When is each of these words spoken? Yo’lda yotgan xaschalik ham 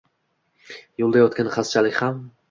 Yo’lda 1.01 1.21
yotgan 1.21 1.51
xaschalik 1.57 1.99
ham 1.99 2.17